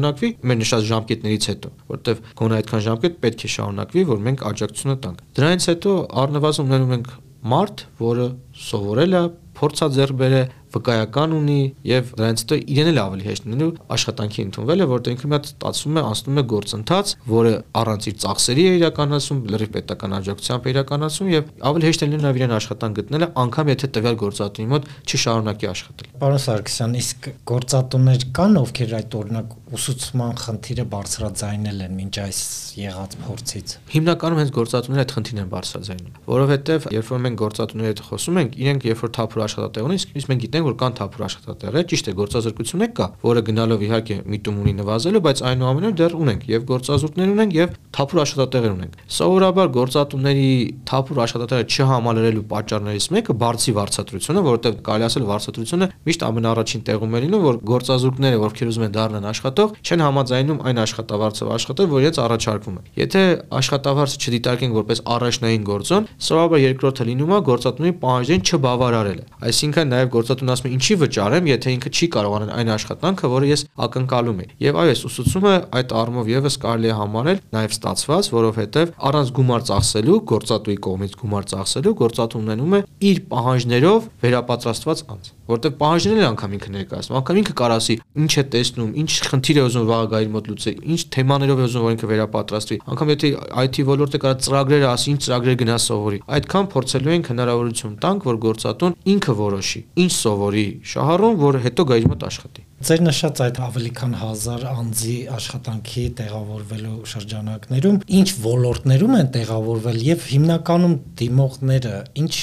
[0.42, 5.22] մեր նշած ժամկետներից հետո, որտեղ գոնե այդքան ժամկետ պետք է շարունակվի, որ մենք աջակցությունը տանք։
[5.38, 7.12] Դրանից հետո առնվազն ունենում ենք
[7.52, 8.26] մարդ, որը
[8.62, 9.22] սովորել է,
[9.59, 10.42] փորձաձեռբեր է,
[10.73, 11.59] վկայական ունի
[11.89, 15.99] եւ դրանից հետո իրեն էլ ավելի հեշտ լինելու աշխատանքի ընդունվելը, որտեղ ինքը մի հատ ստացվում
[15.99, 21.33] է, անցնում է գործընթաց, որը առանց իր ծախսերի է իրականացում, լրիվ պետական աջակցությամբ է իրականացում
[21.33, 25.71] եւ ավելի հեշտ է լինում նաեւ իրեն աշխատանք գտնելը, անգամ եթե տվյալ գործատուի մոտ չշարունակի
[25.73, 32.41] աշխատել։ Պարոն Սարգսյան, իսկ գործատուներ կան, ովքեր այդ օրինակ ուսուցման խնդիրը բարձրաձայնել են մինչ այս
[32.77, 38.03] եղած փորձից։ Հիմնականում հենց գործատուները այդ խնդիրն են բարձրաձայնում, որովհետեւ երբ որ մենք գործատուների հետ
[38.13, 41.87] խոսում ենք, իրենք երբ որ թափուր աշխատատեղ ունեն, իսկ մենք գիտենք, որ կան թափուր աշխատատեղեր,
[41.92, 46.46] ճիշտ է, գործազրկություն է կա, որը գնալով իհարկե միտում ունի նվազելու, բայց այնուամենայնիվ դեռ ունենք
[46.53, 50.51] եւ գործազուրկներ ունենք եւ թափուր աշխատատեղեր ունենք։ Սովորաբար գործատուների
[50.92, 57.22] թափուր աշխատատեղերը չհամալրելու պատճառներից մեկը բարձի վարձատրությունը, որովհետեւ կարելի ասել վարձատրությունը միշտ ամենաառաջին տեղում է
[57.22, 62.20] լինում, որ գործազուրկները, ովքեր ուզում են դառնան աշխատող, չեն համաձայնում այն աշխատավարձով աշխատել, որ իրենց
[62.22, 63.22] առաջարկվում է։ Եթե
[63.62, 70.12] աշխատավարձը չդիտարկենք որպես առաջնային գործոն, սովորաբար երկրորդը լինում է գործատունի պահանջին չբավարարելը։ Այսինքն նաև
[70.53, 74.53] գործատունը ասում է ինչի վճարեմ, եթե ինքը չի կարողանալ այն աշխատանքը, որը ես ակնկալում եմ։
[74.62, 79.67] Եվ այո, այս ուսուցումը այդ առումով եւս կարելի է համարել նաև ստացված, որովհետև առանց գումար
[79.73, 86.52] ծախսելու, գործատուի կողմից գումար ծախսելու, գործատուն ունենում է իր պահանջներով վերապատրաստված անձ որտեղ պահանջներն անգամ
[86.57, 90.50] ինքը ներկայացնում, անգամ ինքը կարող ասի ինչ է տեսնում, ինչ խնդիր է ուզում վաղագայր մոտ
[90.52, 93.31] լուծել, ինչ թեմաներով է ուզում որ ինքը վերապատրաստվի։ Անգամ եթե
[93.62, 98.42] IT ոլորտը կարա ծրագրերը ասի, ինչ ծրագրեր գնա սովորի։ Այդքան փորձելու ենք հնարավորություն տանք, որ
[98.46, 103.59] գործատուն ինքը որոշի, ինչ սովորի շահառուն, որ հետո գա իր մոտ աշխատի։ Ձեր նշած այդ
[103.62, 111.92] ավելի քան 1000 անձի աշխատանքի տեղավորվելու շրջանակներում ինչ ոլորտներում են տեղավորվել եւ հիմնականում դիմողները
[112.23, 112.35] ինչ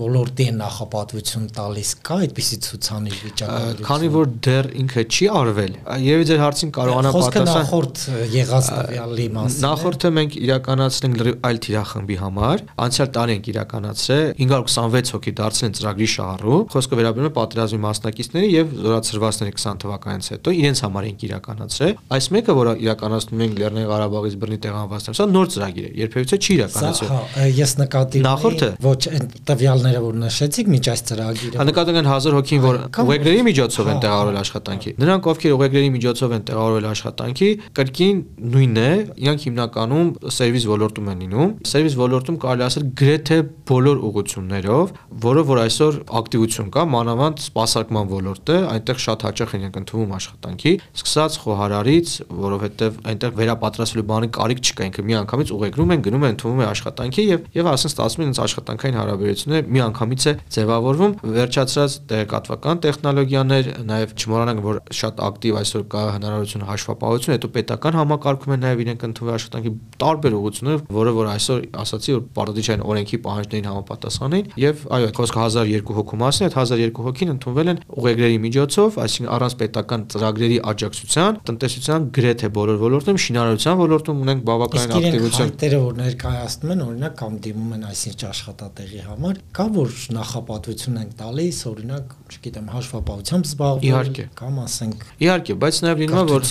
[0.00, 5.72] ոլորտի են նախապատվություն տալիս կա այդպիսի ցուցանիշ վիճակագրություն Քանի որ դեռ ինքը չի արվել
[6.04, 8.04] եւ ձեր հարցին կարողանա պատասխան նախորդ
[8.36, 15.16] եղած տվյալի մասին Նախորդը մենք իրականացնենք լրիվ այլ թիրախմբի համար անցյալ տարի ենք իրականացրել 526
[15.16, 20.54] հոգի դարձել են ծրագրի շահառու խոսքը վերաբերում է պատերազմի մասնակիցների եւ զորացրվածների 20 թվականից հետո
[20.56, 25.50] իրենց համար ենք իրականացրել։ Այս մեկը, որը իրականացնում ենք Լեռնային Ղարաբաղից բռնի տեղանվածությամբ, սա նոր
[25.56, 30.88] ծրագիր է, երբևիցե չի իրականացվել։ Հա, ես նկատի Նախորդը ոչ այն տվյալները, որ նշեցիք միջ
[30.92, 35.54] այս ծրագիրը։ Հա նկատենք են 1000 հոգին, որ ուղեգրերի միջոցով են տեղավորվել աշխատանքի։ Նրանք, ովքեր
[35.56, 38.20] ուղեգրերի միջոցով են տեղավորվել աշխատանքի, կրկին
[38.56, 38.90] նույնն է,
[39.26, 43.38] իրանք հիմնականում սերվիս ոլորտում են լինում։ Սերվիս ոլորտում կարելի ասել գրեթե
[43.70, 44.94] բոլոր ուղություններով,
[45.26, 51.38] որը որ այսօր ակտիվություն կա, մանավանդ սպասարկման ոլորտը, այնտեղ շատ հաճախ են ընդունվում աշխատանքի, սկսած
[51.42, 52.14] խոհարարից,
[52.46, 56.66] որովհետև այնտեղ վերապատրաստվելու բանի կարիք չկա, ինքը մի անգամից ուղեկրում են, գնում են ընդունվում է
[56.66, 63.70] աշխատանքի եւ եւ ասեն ստացվում են աշխատանքային հարաբերությունները մի անգամից է ձևավորվում, վերջացած տեղեկատվական տեխնոլոգիաներ,
[63.86, 69.06] նաեւ չմոռանանք, որ շատ ակտիվ այսօր կա հնարավորություն հաշվապահություն, հետո պետական համակարգում են նաեւ իրենք
[69.06, 69.72] ընդունվում աշխատանքի
[70.06, 75.96] տարբեր ուղղություններով, որը որ այսօր ասացի, որ պարտադիր օրենքի պահանջներին համապատասխանին եւ այո, խոսքը 1002
[75.96, 82.06] հոգու մասին, այդ 1002 հոգին ընդունվել են ուղեգրերի միջոցով, այսինքն առանց պետական ծրագրերի աջակցության տնտեսության
[82.16, 87.36] գրեթե բոլոր ոլորտներում շինարարության ոլորտում ունենք բավականին ակտիվություն։ Իսկ իրենք որ ներկայացնում են, օրինակ կամ
[87.46, 94.60] դիմում են այսինչ աշխատատեղի համար, կա որ նախապատվություն են տալիս, օրինակ, չգիտեմ, հաշվապահությամբ զբաղվում կամ
[94.66, 96.46] ասենք Իհարկե, բայց նաև լինում է որ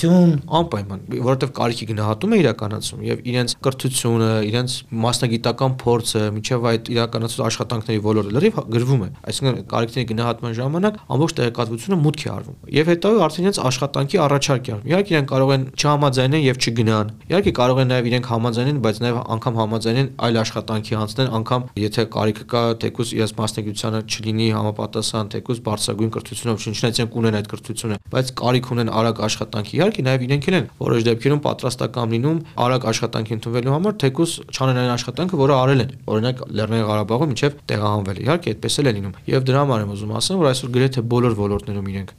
[0.59, 4.75] անպայման, որովհետև կարիքի գնահատում է իրականացում եւ իրենց կրթությունը, իրենց
[5.05, 11.35] մասնագիտական փորձը, միջև այդ իրականացած աշխատանքների ոլորտը լրիվ գրվում է։ Այսինքն կարիքների գնահատման ժամանակ ամբողջ
[11.39, 15.63] տեղեկատվությունը մուտք է արվում։ Եվ հետո արդեն իրենց աշխատանքի առաջարկ է Իհարկե իրենք կարող են
[15.75, 20.97] չհամաձայնեն եւ չգնան։ Իհարկե կարող են նաև իրենք համաձայնեն, բայց նաև անգամ համաձայնեն այլ աշխատանքի
[21.05, 27.17] անցնեն, անգամ եթե կարիքը կա, թեկուզ իրենց մասնագիտությանը չլինի համապատասխան, թեկուզ բարձրագույն կրթությունով չնչնայց իրենք
[27.19, 32.15] ունեն այդ կրթությունը, բայց կարիք ունեն արագ աշխատանքի։ Իհարկե նաև իրենք են որոշ դեպքերում պատրաստական
[32.15, 37.31] լինում արագ աշխատանքի ընդունվելու համար, թեկուզ չանեն այն աշխատանքը, որը արել են։ Օրինակ Լեռնային Ղարաբաղում
[37.35, 40.73] միջև տեղահանվել։ Իհարկե այդպես էլ է լինում։ Եվ դրա համար եմ ուզում ասեմ, որ այսօր
[40.75, 42.15] գրեթե բոլոր ոլորտներում իրենք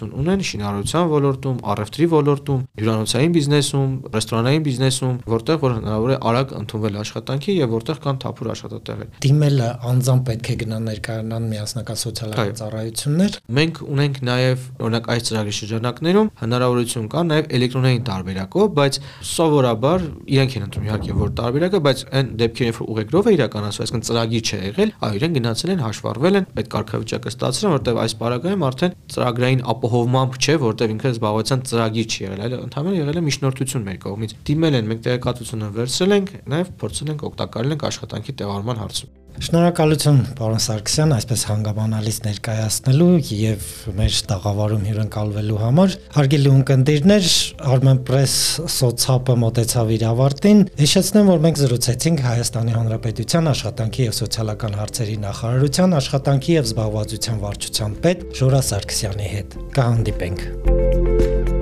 [0.00, 6.54] ներգրավվածություն ունեն, շինարարության ոլորտում, առևտրի ոլորտում, հյուրանոցային բիզնեսում, ռեստորանային բիզնեսում, որտեղ որ հնարավոր է արագ
[6.60, 12.54] ընդունվել աշխատանքի եւ որտեղ կան թափուր աշխատատեղեր։ Դիմելը անձամբ պետք է գնա ներկայանան միասնական սոցիալական
[12.60, 20.06] ծառայություններ։ Մենք ունենք նաեւ օրինակ այս ծրագրի շրջանակներում հնարավորություն կա նաեւ էլեկտրոնային տարբերակով, բայց սովորաբար
[20.30, 24.44] իրենք են ընտրում իհարկե որ տարբերակը, բայց այն դեպքերին որ ուղեգրով է իրականացվում, այսինքն ծրագիր
[24.50, 28.96] չէ եղել, այո իրենք գնացել են, հաշվառվել են, այդ կարգավիճակը ստացել որտեղ այս պարագայում արդեն
[29.10, 33.98] ծրագրային ապահովմամբ չէ, որտեղ ինքը զբաղվածության ծրագիր չի եղել, այլ ընդհանրապես եղել է միջնորդություն մեր
[34.06, 39.19] կողմից։ Դիմել են, մենք տեղեկատվությունը վերցրել ենք, նաև փորձել ենք օգտակարել ենք աշխատանքի տեղառման հարցում։
[39.40, 47.28] Շնորհակալություն, պարոն Սարգսյան, այսպես հանգամանալից ներկայացնելու եւ մեր տաղավարում հյուրընկալվելու համար։ Հարգելի ունկնդիրներ,
[47.72, 48.34] Armen Press
[48.74, 55.96] սոցապը մոտեցավ իր ավարտին։ Հիշեցնեմ, որ մենք զրուցեցինք Հայաստանի Հանրապետության աշխատանքի եւ սոցիալական հարցերի նախարարության
[56.02, 61.59] աշխատանքի եւ զբաղվածության վարչության պետ Ժորա Սարգսյանի հետ։ Կհանդիպենք։